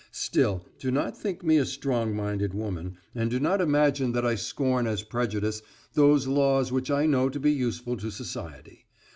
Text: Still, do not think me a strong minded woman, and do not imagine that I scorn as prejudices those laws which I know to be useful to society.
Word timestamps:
Still, 0.13 0.65
do 0.79 0.89
not 0.89 1.15
think 1.15 1.43
me 1.43 1.57
a 1.57 1.63
strong 1.67 2.15
minded 2.15 2.55
woman, 2.55 2.97
and 3.13 3.29
do 3.29 3.39
not 3.39 3.61
imagine 3.61 4.13
that 4.13 4.25
I 4.25 4.33
scorn 4.33 4.87
as 4.87 5.03
prejudices 5.03 5.61
those 5.93 6.25
laws 6.25 6.71
which 6.71 6.89
I 6.89 7.05
know 7.05 7.29
to 7.29 7.39
be 7.39 7.51
useful 7.51 7.95
to 7.97 8.09
society. 8.09 8.87